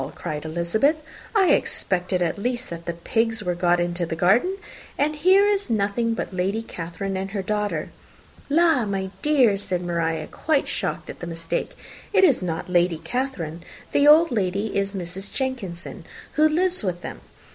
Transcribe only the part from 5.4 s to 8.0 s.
is nothing but Lady Catherine and her daughter!"